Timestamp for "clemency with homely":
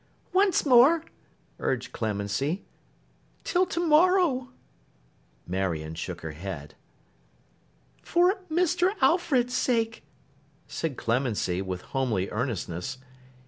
10.97-12.31